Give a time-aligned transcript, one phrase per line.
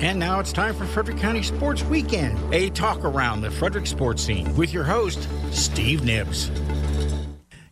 [0.00, 4.22] And now it's time for Frederick County Sports Weekend, a talk around the Frederick sports
[4.22, 6.50] scene with your host, Steve Nibbs.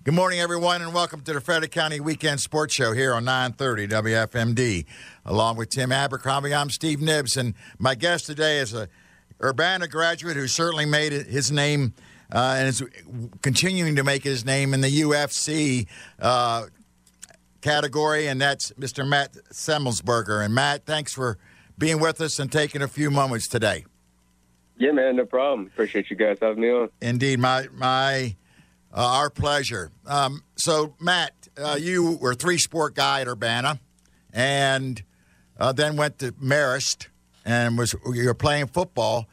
[0.05, 3.89] Good morning, everyone, and welcome to the Frederick County Weekend Sports Show here on 930
[3.89, 4.87] WFMD.
[5.25, 8.89] Along with Tim Abercrombie, I'm Steve Nibbs, and my guest today is a
[9.43, 11.95] Urbana graduate who certainly made his name
[12.33, 12.83] uh, and is
[13.43, 15.87] continuing to make his name in the UFC
[16.21, 16.67] uh,
[17.61, 19.07] category, and that's Mr.
[19.07, 20.45] Matt Semelsberger.
[20.45, 21.39] And Matt, thanks for
[21.79, 23.85] being with us and taking a few moments today.
[24.77, 25.67] Yeah, man, no problem.
[25.67, 26.91] Appreciate you guys having me on.
[27.01, 28.37] Indeed, my my
[28.93, 29.91] uh, our pleasure.
[30.07, 33.81] Um, so, Matt, uh, you were a three sport guy at Urbana,
[34.33, 35.03] and
[35.59, 37.09] uh, then went to Marist
[37.45, 39.27] and was you were playing football.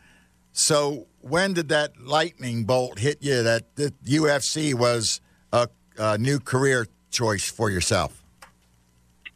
[0.52, 5.68] So, when did that lightning bolt hit you that the UFC was a,
[5.98, 8.25] a new career choice for yourself?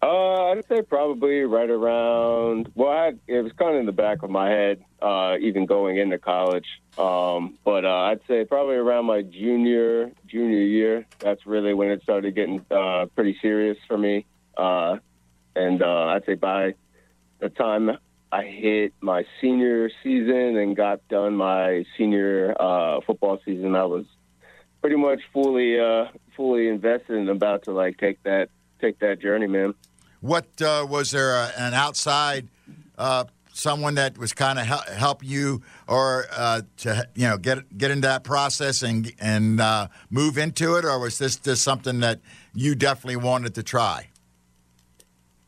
[0.01, 2.71] Uh, I'd say probably right around.
[2.73, 5.97] Well, I it was kind of in the back of my head, uh, even going
[5.97, 6.67] into college.
[6.97, 11.05] Um, but uh, I'd say probably around my junior junior year.
[11.19, 14.25] That's really when it started getting uh, pretty serious for me.
[14.55, 14.97] Uh,
[15.55, 16.75] and uh, I'd say by
[17.39, 17.97] the time
[18.31, 22.55] I hit my senior season and got done my senior
[23.05, 24.05] football season, I was
[24.79, 25.77] pretty much fully
[26.37, 29.73] fully invested and about to like take that take that journey, man.
[30.21, 32.49] What uh, was there a, an outside
[32.97, 37.77] uh, someone that was kind of help, help you or uh, to you know get
[37.77, 41.99] get into that process and and uh, move into it, or was this just something
[41.99, 42.19] that
[42.53, 44.07] you definitely wanted to try?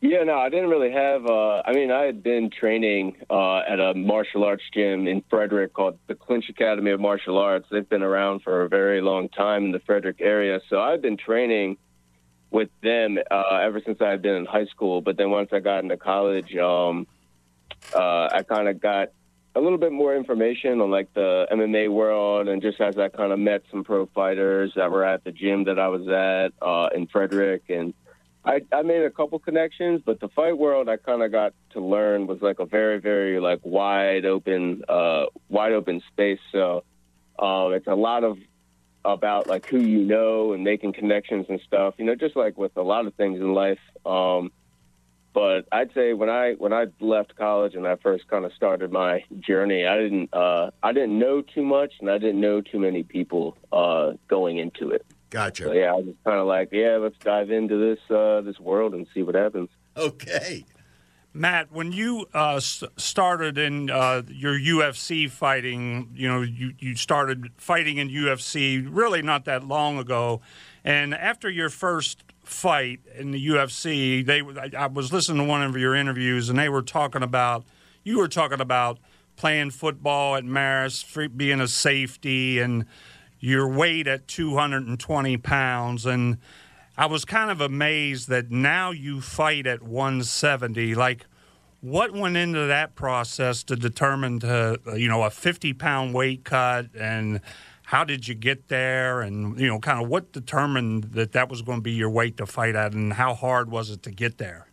[0.00, 1.26] Yeah, no, I didn't really have.
[1.26, 5.74] Uh, I mean, I had been training uh, at a martial arts gym in Frederick
[5.74, 7.68] called the Clinch Academy of Martial Arts.
[7.70, 11.16] They've been around for a very long time in the Frederick area, so I've been
[11.16, 11.76] training
[12.52, 15.00] with them uh, ever since I've been in high school.
[15.00, 17.06] But then once I got into college, um,
[17.94, 19.08] uh, I kind of got
[19.54, 23.32] a little bit more information on like the MMA world, and just as I kind
[23.32, 26.88] of met some pro fighters that were at the gym that I was at uh,
[26.94, 27.92] in Frederick, and
[28.44, 30.02] I, I made a couple connections.
[30.04, 33.40] But the fight world, I kind of got to learn was like a very, very
[33.40, 36.40] like wide open, uh, wide open space.
[36.50, 36.84] So
[37.38, 38.38] um, it's a lot of
[39.04, 41.94] about like who you know and making connections and stuff.
[41.98, 43.80] You know, just like with a lot of things in life.
[44.06, 44.52] Um,
[45.34, 48.92] but I'd say when I when I left college and I first kind of started
[48.92, 52.78] my journey, I didn't uh, I didn't know too much and I didn't know too
[52.78, 55.06] many people uh, going into it.
[55.30, 55.64] Gotcha.
[55.64, 58.92] So, yeah, I was kind of like, yeah, let's dive into this uh, this world
[58.92, 59.70] and see what happens.
[59.96, 60.66] Okay.
[61.34, 67.50] Matt, when you uh, started in uh, your UFC fighting, you know, you, you started
[67.56, 70.42] fighting in UFC really not that long ago.
[70.84, 74.42] And after your first fight in the UFC, they
[74.76, 77.64] I was listening to one of your interviews, and they were talking about
[78.04, 78.98] you were talking about
[79.36, 82.84] playing football at Marist, being a safety, and
[83.40, 86.38] your weight at 220 pounds, and
[86.96, 90.94] I was kind of amazed that now you fight at 170.
[90.94, 91.24] Like,
[91.80, 96.86] what went into that process to determine to you know a 50 pound weight cut?
[96.94, 97.40] And
[97.84, 99.22] how did you get there?
[99.22, 102.36] And you know kind of what determined that that was going to be your weight
[102.36, 104.66] to fight at and how hard was it to get there?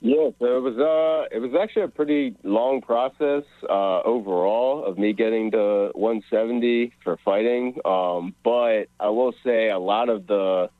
[0.00, 4.98] Yeah so it was uh it was actually a pretty long process uh overall of
[4.98, 7.78] me getting to 170 for fighting.
[7.84, 10.70] Um but i will say a lot of the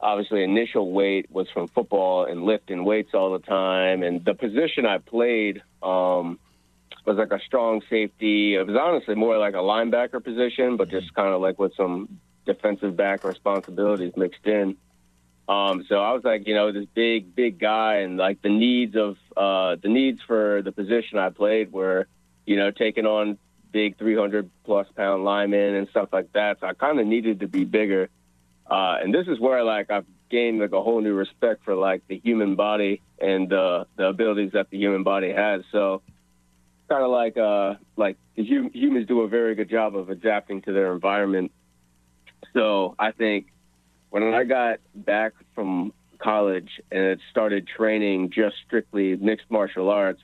[0.00, 4.02] obviously initial weight was from football and lifting weights all the time.
[4.02, 6.38] And the position I played um,
[7.04, 8.54] was like a strong safety.
[8.54, 12.20] It was honestly more like a linebacker position, but just kind of like with some
[12.46, 14.76] defensive back responsibilities mixed in.
[15.48, 18.94] Um, so I was like, you know, this big, big guy, and like the needs
[18.96, 22.06] of uh, the needs for the position I played were,
[22.44, 23.38] you know, taking on
[23.72, 26.60] big 300 plus pound linemen and stuff like that.
[26.60, 28.10] So I kind of needed to be bigger.
[28.68, 32.02] Uh, and this is where like I've gained like a whole new respect for like
[32.06, 35.62] the human body and uh, the abilities that the human body has.
[35.72, 36.02] So
[36.88, 40.72] kind of like uh, like hum- humans do a very good job of adapting to
[40.72, 41.52] their environment.
[42.52, 43.46] So I think
[44.10, 50.22] when I got back from college and started training just strictly mixed martial arts,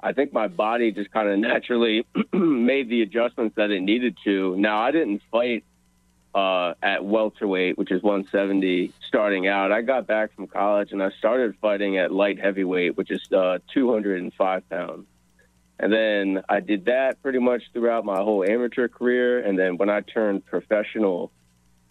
[0.00, 4.56] I think my body just kind of naturally made the adjustments that it needed to.
[4.56, 5.64] Now I didn't fight
[6.34, 9.72] uh, at welterweight, which is 170, starting out.
[9.72, 13.58] I got back from college and I started fighting at light heavyweight, which is uh,
[13.74, 15.06] 205 pounds.
[15.78, 19.40] And then I did that pretty much throughout my whole amateur career.
[19.40, 21.32] And then when I turned professional,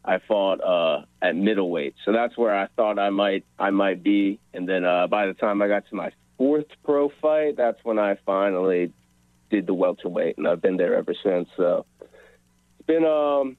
[0.06, 1.95] I fought uh, at middleweight.
[2.06, 4.39] So that's where I thought I might I might be.
[4.53, 8.00] And then uh, by the time I got to my fourth pro fight, that's when
[8.00, 8.94] I finally
[9.50, 11.50] did the welterweight, and I've been there ever since.
[11.57, 13.57] So it's been um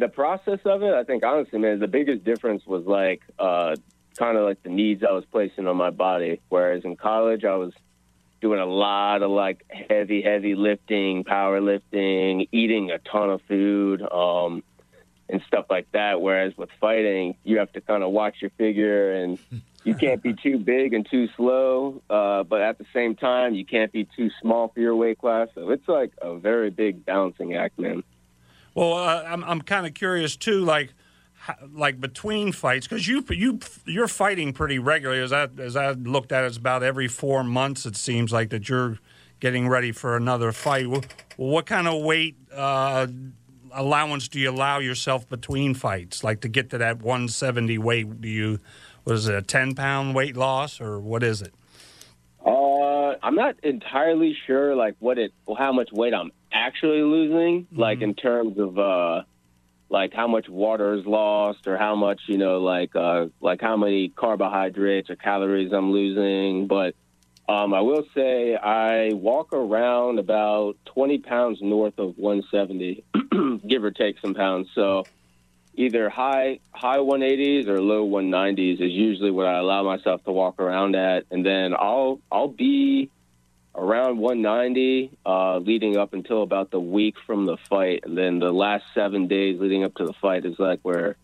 [0.00, 0.92] the process of it.
[0.92, 3.76] I think honestly, man, the biggest difference was like uh
[4.18, 6.40] kind of like the needs I was placing on my body.
[6.48, 7.72] Whereas in college, I was
[8.40, 14.02] doing a lot of like heavy, heavy lifting, powerlifting, eating a ton of food.
[14.02, 14.62] Um,
[15.30, 16.20] and stuff like that.
[16.20, 19.38] Whereas with fighting, you have to kind of watch your figure and
[19.84, 23.64] you can't be too big and too slow, uh, but at the same time, you
[23.64, 25.48] can't be too small for your weight class.
[25.54, 28.02] So it's like a very big balancing act, man.
[28.74, 30.92] Well, uh, I'm I'm kind of curious too, like
[31.72, 35.22] like between fights, because you you you're fighting pretty regularly.
[35.22, 37.86] As I as I looked at it, it's about every four months.
[37.86, 38.98] It seems like that you're
[39.40, 40.88] getting ready for another fight.
[40.88, 41.02] Well,
[41.36, 43.06] what kind of weight uh,
[43.72, 46.22] allowance do you allow yourself between fights?
[46.22, 48.60] Like to get to that 170 weight, do you,
[49.04, 51.54] what is it, a 10 pound weight loss or what is it?
[52.44, 57.80] Uh, I'm not entirely sure, like what it, how much weight I'm actually losing, mm-hmm.
[57.80, 59.22] like in terms of, uh,
[59.88, 63.76] like how much water is lost or how much, you know, like, uh, like how
[63.76, 66.68] many carbohydrates or calories I'm losing.
[66.68, 66.94] But
[67.48, 73.04] um, I will say I walk around about 20 pounds north of 170,
[73.66, 74.68] give or take some pounds.
[74.74, 75.04] So
[75.74, 80.60] either high high 180s or low 190s is usually what I allow myself to walk
[80.60, 83.10] around at, and then I'll I'll be
[83.80, 88.52] around 190 uh, leading up until about the week from the fight, and then the
[88.52, 91.16] last seven days leading up to the fight is like where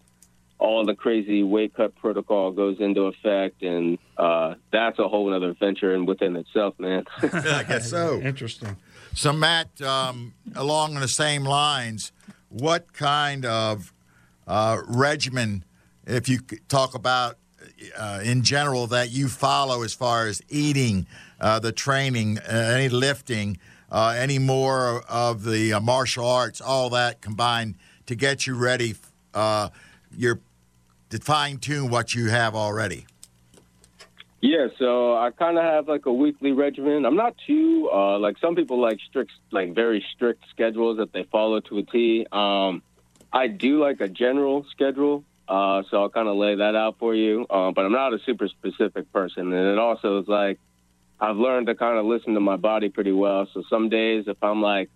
[0.58, 5.52] all the crazy weight cut protocol goes into effect, and uh, that's a whole other
[5.52, 7.04] venture in within itself, man.
[7.22, 8.20] I guess so.
[8.20, 8.76] Interesting.
[9.14, 12.12] So, Matt, um, along the same lines,
[12.48, 13.92] what kind of
[14.46, 15.64] uh, regimen,
[16.06, 16.38] if you
[16.68, 17.36] talk about
[17.98, 21.06] uh, in general, that you follow as far as eating,
[21.40, 23.58] uh, the training, uh, any lifting,
[23.90, 27.74] uh, any more of the martial arts, all that combined
[28.06, 28.94] to get you ready?
[30.16, 30.40] your
[31.10, 33.06] to fine tune what you have already?
[34.40, 37.04] Yeah, so I kind of have like a weekly regimen.
[37.04, 41.24] I'm not too uh, like some people like strict, like very strict schedules that they
[41.32, 42.26] follow to a T.
[42.30, 42.82] Um,
[43.32, 47.14] I do like a general schedule, uh, so I'll kind of lay that out for
[47.14, 47.46] you.
[47.48, 50.58] Uh, but I'm not a super specific person, and it also is like
[51.20, 53.48] I've learned to kind of listen to my body pretty well.
[53.54, 54.90] So some days, if I'm like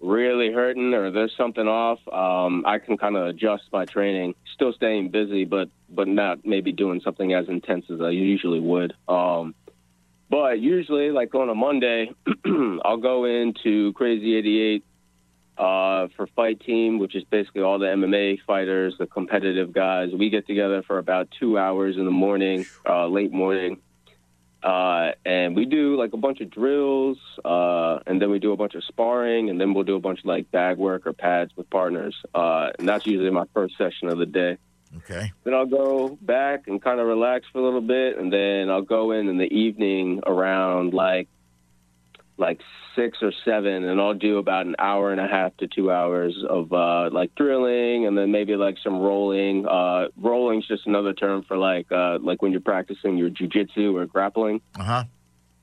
[0.00, 4.72] really hurting or there's something off, um, I can kind of adjust my training, still
[4.72, 8.94] staying busy, but but not maybe doing something as intense as I usually would.
[9.08, 9.54] Um,
[10.28, 12.10] but usually, like on a Monday,
[12.84, 14.84] I'll go into Crazy 88
[15.56, 20.10] uh, for Fight Team, which is basically all the MMA fighters, the competitive guys.
[20.12, 23.80] We get together for about two hours in the morning, uh, late morning,
[24.64, 28.56] uh, and we do like a bunch of drills, uh, and then we do a
[28.56, 31.52] bunch of sparring, and then we'll do a bunch of like bag work or pads
[31.54, 32.16] with partners.
[32.34, 34.56] Uh, and that's usually my first session of the day.
[34.96, 35.32] Okay.
[35.42, 38.82] Then I'll go back and kind of relax for a little bit, and then I'll
[38.82, 41.28] go in in the evening around like
[42.36, 42.60] like
[42.96, 46.36] six or seven, and I'll do about an hour and a half to two hours
[46.48, 49.66] of uh, like drilling, and then maybe like some rolling.
[49.66, 54.06] Uh, rolling's just another term for like uh, like when you're practicing your jujitsu or
[54.06, 54.60] grappling.
[54.78, 55.04] Uh-huh.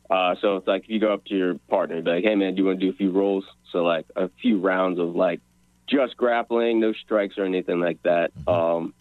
[0.10, 2.56] Uh, so it's like you go up to your partner and be like, "Hey man,
[2.56, 5.42] do you want to do a few rolls?" So like a few rounds of like
[5.88, 8.32] just grappling, no strikes or anything like that.
[8.36, 8.50] Mm-hmm.
[8.50, 8.94] Um,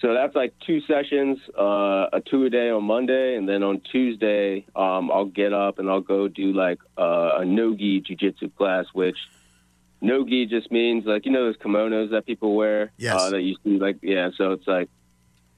[0.00, 3.80] so that's like two sessions, uh, a two a day on Monday, and then on
[3.80, 8.84] Tuesday, um, I'll get up and I'll go do like uh, a no-gi jujitsu class,
[8.92, 9.16] which
[10.02, 13.14] no-gi just means like you know those kimonos that people wear, yes.
[13.18, 14.30] uh, that you see like yeah.
[14.36, 14.90] So it's like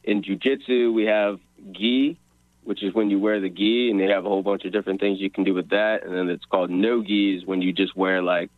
[0.05, 1.41] in jujitsu we have
[1.73, 2.17] gi,
[2.63, 5.01] which is when you wear the gi, and they have a whole bunch of different
[5.01, 7.97] things you can do with that, and then it's called no-gi is when you just
[7.97, 8.51] wear like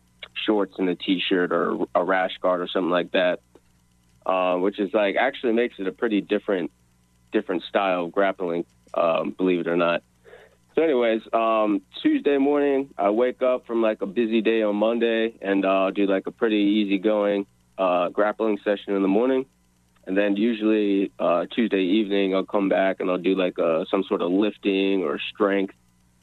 [0.45, 3.39] shorts and a t-shirt or a rash guard or something like that
[4.25, 6.71] uh, which is like actually makes it a pretty different
[7.31, 10.03] different style of grappling, um, believe it or not.
[10.75, 15.33] So, anyways, um, Tuesday morning, I wake up from like a busy day on Monday,
[15.41, 17.45] and uh, I'll do like a pretty easygoing
[17.77, 19.45] uh, grappling session in the morning,
[20.07, 23.85] and then usually uh, Tuesday evening, I'll come back and I'll do like a, uh,
[23.91, 25.75] some sort of lifting or strength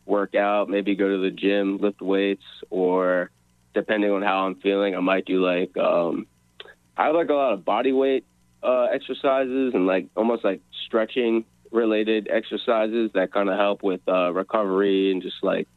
[0.06, 0.70] workout.
[0.70, 3.30] Maybe go to the gym, lift weights, or
[3.74, 6.26] depending on how I'm feeling, I might do like um,
[6.98, 8.26] I like a lot of body weight
[8.62, 14.32] uh, exercises and like almost like stretching related exercises that kind of help with uh,
[14.32, 15.68] recovery and just like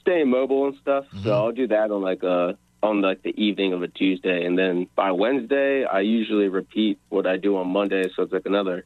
[0.00, 1.06] staying mobile and stuff.
[1.06, 1.22] Mm-hmm.
[1.24, 4.44] So I'll do that on like a uh, on like the evening of a Tuesday,
[4.44, 8.10] and then by Wednesday I usually repeat what I do on Monday.
[8.14, 8.84] So it's like another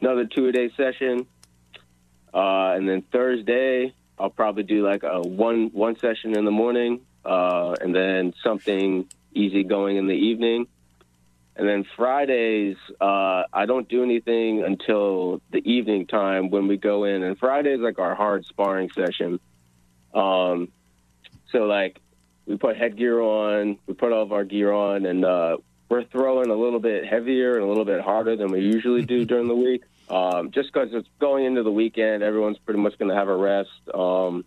[0.00, 1.26] another two a day session.
[2.32, 7.00] uh, and then Thursday I'll probably do like a one one session in the morning,
[7.26, 10.66] uh, and then something easy going in the evening.
[11.58, 17.04] And then Fridays, uh, I don't do anything until the evening time when we go
[17.04, 17.22] in.
[17.22, 19.40] And Fridays like our hard sparring session.
[20.12, 20.68] Um,
[21.50, 21.98] so like
[22.44, 25.56] we put headgear on, we put all of our gear on, and uh,
[25.88, 29.24] we're throwing a little bit heavier and a little bit harder than we usually do
[29.26, 29.82] during the week.
[30.10, 33.36] Um, just because it's going into the weekend, everyone's pretty much going to have a
[33.36, 33.70] rest.
[33.92, 34.44] Um,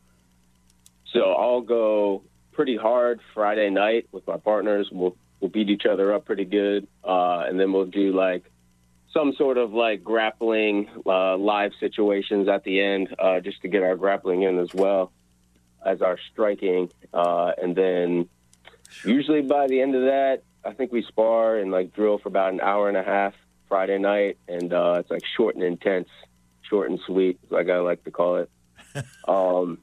[1.11, 4.89] so I'll go pretty hard Friday night with my partners.
[4.91, 8.49] We'll we'll beat each other up pretty good, uh, and then we'll do like
[9.13, 13.83] some sort of like grappling uh, live situations at the end, uh, just to get
[13.83, 15.11] our grappling in as well
[15.85, 18.27] as our striking, uh, and then
[19.03, 22.53] usually by the end of that, I think we spar and like drill for about
[22.53, 23.33] an hour and a half
[23.67, 26.09] Friday night, and uh, it's like short and intense,
[26.61, 28.49] short and sweet, like I like to call it.
[29.27, 29.77] um,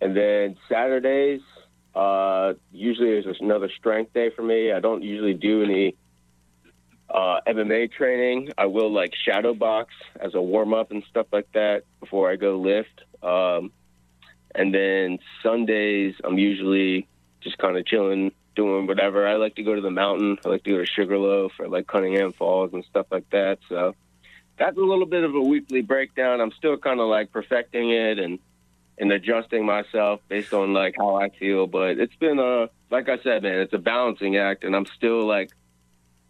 [0.00, 1.42] and then Saturdays,
[1.94, 4.72] uh, usually there's another strength day for me.
[4.72, 5.96] I don't usually do any
[7.10, 8.50] uh, MMA training.
[8.56, 12.36] I will like shadow box as a warm up and stuff like that before I
[12.36, 13.02] go lift.
[13.22, 13.72] Um,
[14.54, 17.06] and then Sundays, I'm usually
[17.40, 19.26] just kind of chilling, doing whatever.
[19.26, 20.38] I like to go to the mountain.
[20.44, 23.58] I like to go to Sugarloaf or like Cunningham Falls and stuff like that.
[23.68, 23.94] So
[24.58, 26.40] that's a little bit of a weekly breakdown.
[26.40, 28.38] I'm still kind of like perfecting it and
[28.98, 31.66] and adjusting myself based on like how I feel.
[31.66, 35.26] But it's been a like I said, man, it's a balancing act, and I'm still
[35.26, 35.50] like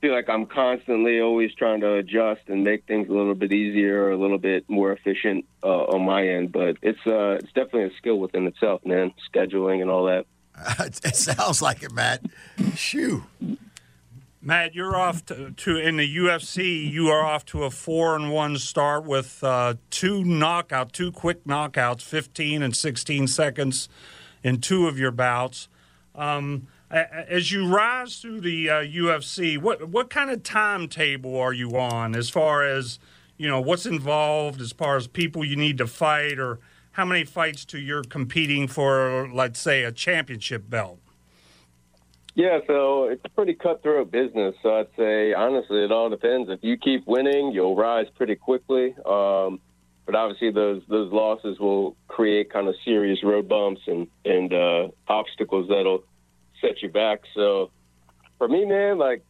[0.00, 4.10] feel like I'm constantly always trying to adjust and make things a little bit easier
[4.10, 6.52] a little bit more efficient uh, on my end.
[6.52, 9.12] But it's uh, it's definitely a skill within itself, man.
[9.32, 10.26] Scheduling and all that.
[11.04, 12.22] it sounds like it, Matt.
[12.74, 13.24] Shoo.
[14.44, 16.90] Matt, you're off to, to, in the UFC.
[16.90, 21.44] You are off to a four and one start with uh, two knockout, two quick
[21.44, 23.88] knockouts, fifteen and sixteen seconds
[24.42, 25.68] in two of your bouts.
[26.16, 31.76] Um, as you rise through the uh, UFC, what what kind of timetable are you
[31.76, 32.98] on as far as
[33.38, 36.58] you know what's involved as far as people you need to fight or
[36.92, 40.98] how many fights to you're competing for, let's say, a championship belt?
[42.34, 44.54] Yeah, so it's a pretty cutthroat business.
[44.62, 46.48] So I'd say honestly, it all depends.
[46.50, 48.94] If you keep winning, you'll rise pretty quickly.
[49.04, 49.60] Um,
[50.06, 54.88] but obviously, those those losses will create kind of serious road bumps and and uh,
[55.08, 56.04] obstacles that'll
[56.60, 57.20] set you back.
[57.34, 57.70] So
[58.38, 59.22] for me, man, like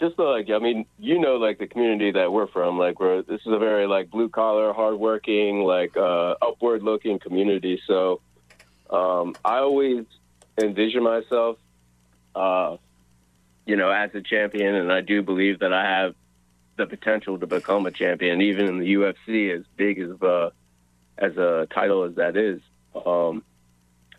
[0.00, 3.40] just like I mean, you know, like the community that we're from, like we're this
[3.46, 7.80] is a very like blue collar, hardworking, like uh, upward looking community.
[7.86, 8.20] So
[8.90, 10.04] um, I always
[10.60, 11.58] envision myself
[12.36, 12.76] uh,
[13.64, 16.14] you know, as a champion, and I do believe that I have
[16.76, 20.50] the potential to become a champion, even in the UFC, as big as uh,
[21.18, 22.60] as a title as that is.
[22.94, 23.42] Um,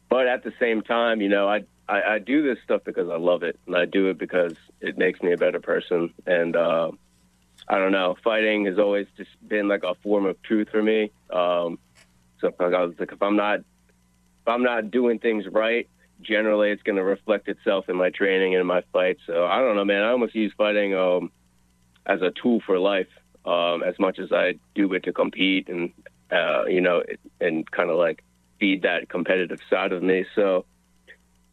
[0.10, 3.18] but at the same time, you know, I, I, I do this stuff because I
[3.18, 6.14] love it, and I do it because it makes me a better person.
[6.26, 6.92] And uh,
[7.68, 11.12] I don't know, fighting has always just been like a form of truth for me.
[11.30, 11.78] Um,
[12.40, 15.88] so I was like, if I'm not if I'm not doing things right,
[16.22, 19.22] generally it's going to reflect itself in my training and in my fights.
[19.28, 20.04] So I don't know, man.
[20.04, 21.32] I almost use fighting um,
[22.06, 23.08] as a tool for life
[23.46, 25.92] um, as much as I do it to compete and
[26.32, 27.04] uh, you know
[27.40, 28.24] and kind of like
[28.60, 30.26] feed that competitive side of me.
[30.36, 30.66] So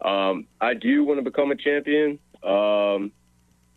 [0.01, 3.13] um, I do want to become a champion, um,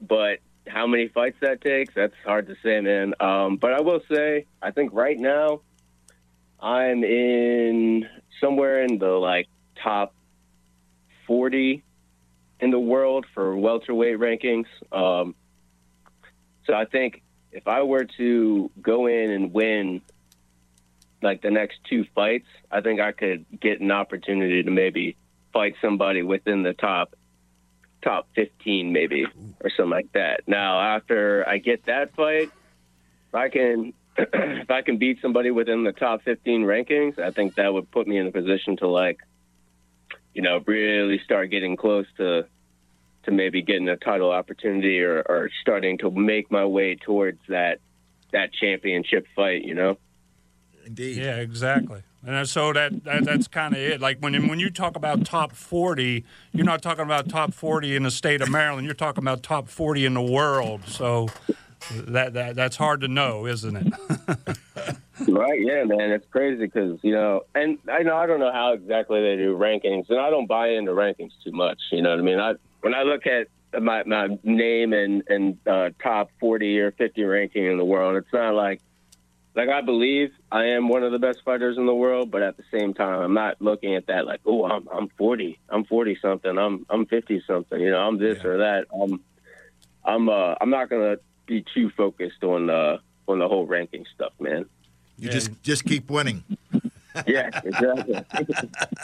[0.01, 3.13] but how many fights that takes, that's hard to say, man.
[3.19, 5.61] Um, but I will say, I think right now
[6.59, 8.07] I'm in
[8.41, 9.47] somewhere in the like
[9.81, 10.13] top
[11.27, 11.83] 40
[12.59, 14.65] in the world for welterweight rankings.
[14.91, 15.35] Um,
[16.65, 20.01] so I think if I were to go in and win
[21.21, 25.17] like the next two fights, I think I could get an opportunity to maybe
[25.53, 27.15] fight somebody within the top
[28.03, 29.25] top 15 maybe
[29.61, 30.41] or something like that.
[30.47, 32.51] Now, after I get that fight,
[33.29, 37.55] if I can if I can beat somebody within the top 15 rankings, I think
[37.55, 39.19] that would put me in a position to like
[40.37, 42.45] you know, really start getting close to
[43.23, 47.79] to maybe getting a title opportunity or, or starting to make my way towards that
[48.31, 49.97] that championship fight, you know.
[50.85, 51.17] Indeed.
[51.17, 52.03] Yeah, exactly.
[52.25, 53.99] And so that, that that's kind of it.
[53.99, 58.03] Like when when you talk about top forty, you're not talking about top forty in
[58.03, 58.85] the state of Maryland.
[58.85, 60.87] You're talking about top forty in the world.
[60.87, 61.29] So
[61.91, 64.57] that that that's hard to know, isn't it?
[65.27, 65.59] right?
[65.59, 69.21] Yeah, man, it's crazy because you know, and I know I don't know how exactly
[69.21, 71.79] they do rankings, and I don't buy into rankings too much.
[71.91, 72.39] You know what I mean?
[72.39, 73.47] I when I look at
[73.81, 78.31] my my name and and uh, top forty or fifty ranking in the world, it's
[78.33, 78.81] not like
[79.57, 82.57] like I believe I am one of the best fighters in the world, but at
[82.57, 86.17] the same time, I'm not looking at that like, oh, I'm I'm 40, I'm 40
[86.21, 88.49] something, I'm I'm 50 something, you know, I'm this yeah.
[88.49, 88.85] or that.
[88.93, 89.19] I'm
[90.05, 92.97] I'm uh I'm not gonna be too focused on uh
[93.27, 94.65] on the whole ranking stuff, man.
[95.17, 96.43] You just just keep winning.
[97.27, 98.23] yeah, exactly.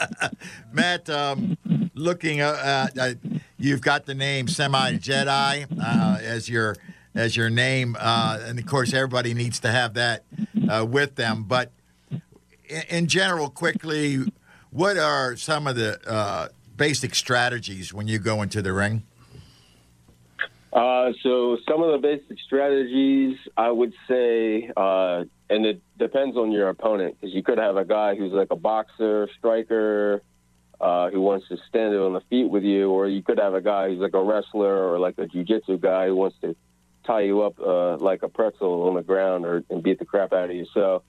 [0.72, 1.58] Matt, um,
[1.94, 3.14] looking uh, uh,
[3.58, 6.76] you've got the name Semi Jedi uh, as your
[7.14, 10.24] as your name, uh, and of course everybody needs to have that
[10.68, 11.44] uh, with them.
[11.44, 11.70] But
[12.68, 14.20] in, in, general, quickly,
[14.70, 19.04] what are some of the uh, basic strategies when you go into the ring?
[20.74, 26.50] Uh, so some of the basic strategies, I would say, uh, and it depends on
[26.50, 30.22] your opponent because you could have a guy who's like a boxer, striker,
[30.80, 33.60] uh, who wants to stand on the feet with you, or you could have a
[33.60, 36.56] guy who's like a wrestler or like a jiu-jitsu guy who wants to
[37.06, 40.32] tie you up uh, like a pretzel on the ground or and beat the crap
[40.32, 40.66] out of you.
[40.74, 41.04] So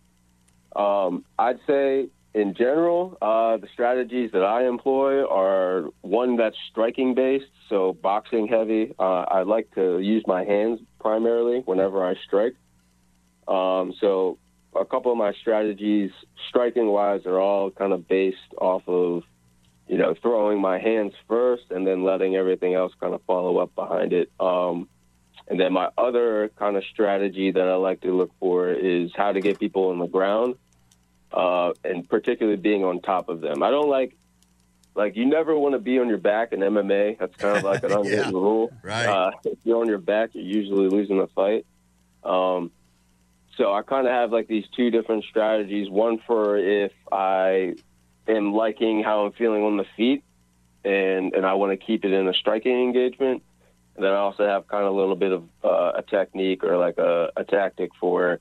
[0.75, 7.15] um, I'd say in general, uh, the strategies that I employ are one that's striking
[7.15, 8.93] based, so boxing heavy.
[8.99, 12.55] Uh, I like to use my hands primarily whenever I strike.
[13.47, 14.37] Um, so
[14.75, 16.11] a couple of my strategies,
[16.49, 19.23] striking wise, are all kind of based off of,
[19.87, 23.73] you know, throwing my hands first and then letting everything else kind of follow up
[23.75, 24.29] behind it.
[24.41, 24.89] Um,
[25.47, 29.31] and then my other kind of strategy that I like to look for is how
[29.31, 30.55] to get people on the ground
[31.35, 33.61] uh, and particularly being on top of them.
[33.61, 34.15] I don't like
[34.95, 37.19] like you never want to be on your back in MMA.
[37.19, 38.71] That's kind of like an unwritten yeah, rule.
[38.81, 39.05] Right.
[39.05, 41.65] Uh, if you're on your back, you're usually losing the fight.
[42.23, 42.71] Um,
[43.57, 45.89] so I kind of have like these two different strategies.
[45.89, 47.75] One for if I
[48.27, 50.23] am liking how I'm feeling on the feet,
[50.85, 53.43] and and I want to keep it in a striking engagement.
[53.95, 56.77] And then I also have kind of a little bit of uh, a technique or
[56.77, 58.39] like a, a tactic for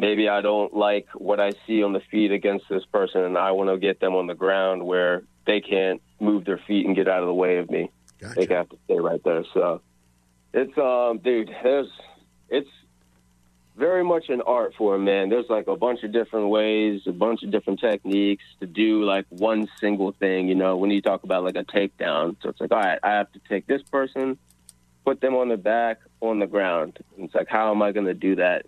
[0.00, 3.52] maybe I don't like what I see on the feet against this person, and I
[3.52, 7.06] want to get them on the ground where they can't move their feet and get
[7.06, 7.90] out of the way of me.
[8.18, 8.46] Gotcha.
[8.46, 9.44] They have to stay right there.
[9.54, 9.82] So
[10.52, 11.88] it's um, dude, there's
[12.48, 12.68] it's
[13.76, 15.28] very much an art for him, man.
[15.28, 19.26] There's like a bunch of different ways, a bunch of different techniques to do like
[19.28, 20.48] one single thing.
[20.48, 23.10] You know, when you talk about like a takedown, so it's like, all right, I
[23.12, 24.38] have to take this person,
[25.04, 26.98] put them on the back on the ground.
[27.16, 28.66] And it's like, how am I going to do that?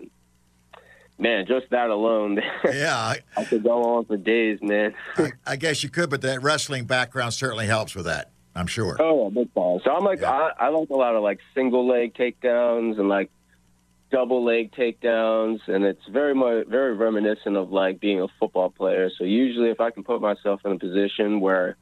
[1.18, 2.40] Man, just that alone.
[2.72, 4.94] Yeah, I, could go on for days, man.
[5.16, 8.30] I, I, guess you could, but that wrestling background certainly helps with that.
[8.54, 8.96] I'm sure.
[9.00, 9.80] Oh, big time.
[9.84, 10.30] So I'm like, yeah.
[10.30, 13.30] I, I like a lot of like single leg takedowns and like
[14.10, 19.10] double leg takedowns, and it's very much very reminiscent of like being a football player.
[19.18, 21.76] So usually, if I can put myself in a position where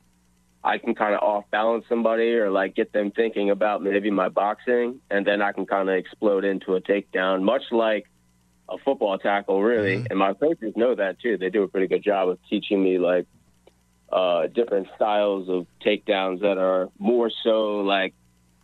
[0.62, 4.28] I can kind of off balance somebody or like get them thinking about maybe my
[4.28, 8.06] boxing, and then I can kind of explode into a takedown, much like
[8.70, 9.96] a football tackle, really.
[9.96, 10.06] Mm-hmm.
[10.10, 11.36] And my coaches know that too.
[11.36, 13.26] They do a pretty good job of teaching me like
[14.12, 18.14] uh, different styles of takedowns that are more so like,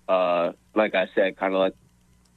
[0.08, 1.74] uh, like I said, kind of like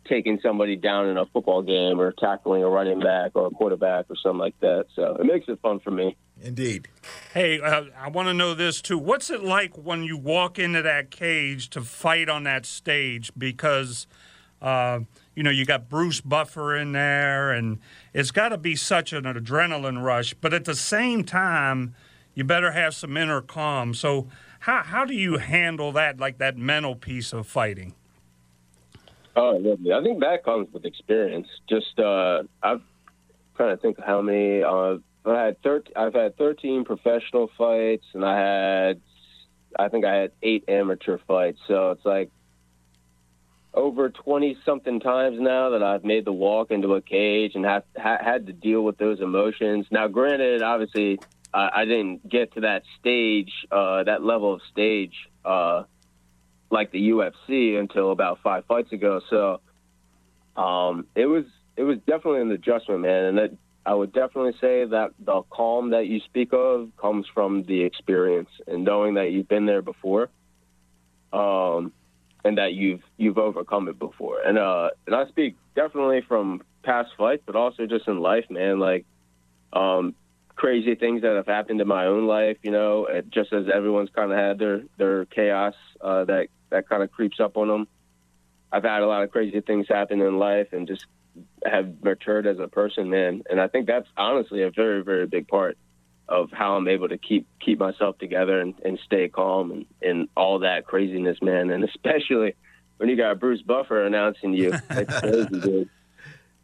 [0.08, 4.06] taking somebody down in a football game or tackling a running back or a quarterback
[4.10, 4.86] or something like that.
[4.96, 6.18] So it makes it fun for me.
[6.42, 6.88] Indeed.
[7.34, 8.98] Hey, uh, I want to know this too.
[8.98, 13.32] What's it like when you walk into that cage to fight on that stage?
[13.38, 14.08] Because
[14.62, 15.02] uh,
[15.40, 17.80] you know, you got Bruce Buffer in there, and
[18.14, 20.34] it's got to be such an adrenaline rush.
[20.34, 21.96] But at the same time,
[22.36, 23.94] you better have some inner calm.
[23.94, 24.28] So,
[24.60, 27.96] how how do you handle that, like that mental piece of fighting?
[29.38, 31.48] Oh, I think that comes with experience.
[31.70, 32.84] Just uh, I'm
[33.56, 34.62] trying to think how many.
[34.62, 39.02] Uh, I had 13, I've had 13 professional fights, and I had,
[39.78, 41.60] I think I had eight amateur fights.
[41.66, 42.30] So it's like
[43.74, 47.84] over 20 something times now that I've made the walk into a cage and have
[47.96, 49.86] ha- had to deal with those emotions.
[49.92, 51.22] Now, granted, obviously,
[51.54, 55.84] I didn't get to that stage, uh, that level of stage, uh,
[56.70, 59.22] like the UFC until about five fights ago.
[59.30, 59.62] So,
[60.62, 63.24] um, it was, it was definitely an adjustment, man.
[63.26, 67.64] And that, I would definitely say that the calm that you speak of comes from
[67.64, 70.30] the experience and knowing that you've been there before.
[71.34, 71.94] Um,
[72.44, 74.42] and that you've you've overcome it before.
[74.42, 78.80] And uh, and I speak definitely from past fights, but also just in life, man.
[78.80, 79.06] Like,
[79.74, 80.16] um,
[80.56, 82.58] crazy things that have happened in my own life.
[82.64, 87.04] You know, just as everyone's kind of had their their chaos uh, that that kind
[87.04, 87.88] of creeps up on them.
[88.72, 91.06] I've had a lot of crazy things happen in life, and just
[91.66, 93.44] have matured as a person, man.
[93.50, 95.78] And I think that's honestly a very very big part
[96.30, 100.30] of how I'm able to keep keep myself together and, and stay calm and, and
[100.38, 101.72] all that craziness, man.
[101.72, 102.56] And especially
[102.98, 105.90] when you got Bruce Buffer announcing you, that's crazy, dude.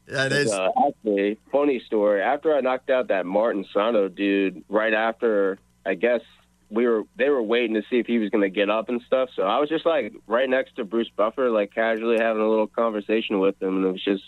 [0.07, 2.21] That is uh, actually funny story.
[2.21, 6.21] After I knocked out that Martin Sano dude, right after I guess
[6.69, 9.01] we were they were waiting to see if he was going to get up and
[9.07, 9.29] stuff.
[9.35, 12.67] So I was just like right next to Bruce Buffer, like casually having a little
[12.67, 14.23] conversation with him, and it was just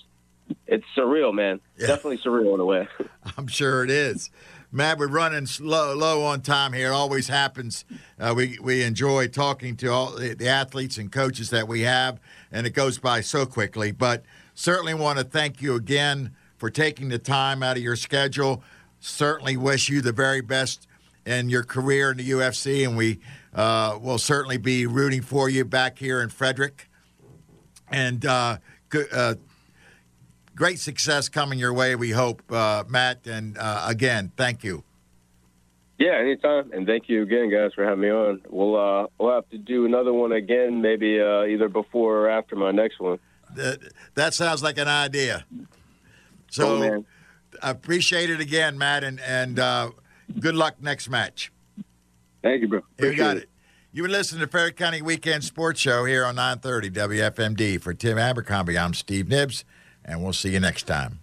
[0.65, 1.59] it's surreal, man.
[1.77, 1.87] Yeah.
[1.87, 2.87] Definitely surreal in a way.
[3.37, 4.31] I'm sure it is.
[4.69, 6.89] Matt, we're running slow, low on time here.
[6.89, 7.85] It always happens.
[8.19, 12.19] Uh, we we enjoy talking to all the, the athletes and coaches that we have,
[12.51, 13.93] and it goes by so quickly.
[13.93, 14.25] But
[14.55, 18.61] certainly want to thank you again for taking the time out of your schedule.
[18.99, 20.85] Certainly wish you the very best
[21.25, 23.19] in your career in the UFC, and we
[23.53, 26.89] uh, will certainly be rooting for you back here in Frederick.
[27.89, 28.57] And uh,
[28.89, 29.35] good, uh,
[30.57, 33.27] great success coming your way, we hope, uh, Matt.
[33.27, 34.83] And uh, again, thank you.
[35.97, 36.71] Yeah, anytime.
[36.73, 38.41] And thank you again, guys, for having me on.
[38.49, 42.55] We'll uh, we'll have to do another one again, maybe uh, either before or after
[42.55, 43.19] my next one.
[43.55, 43.79] That,
[44.15, 45.45] that sounds like an idea.
[46.51, 47.05] So man.
[47.63, 49.91] I appreciate it again, Matt, and, and uh,
[50.39, 51.51] good luck next match.
[52.43, 52.81] Thank you, bro.
[52.99, 53.49] Here we got Appreciate it.
[53.93, 57.81] You've been listening to Fair County Weekend Sports Show here on 930 WFMD.
[57.81, 59.65] For Tim Abercrombie, I'm Steve Nibbs,
[60.07, 61.19] and we'll see you next time.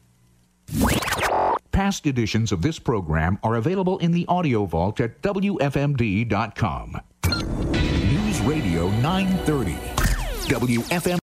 [1.72, 7.00] Past editions of this program are available in the audio vault at WFMD.com.
[7.26, 9.72] News Radio 930.
[10.46, 11.18] WFM.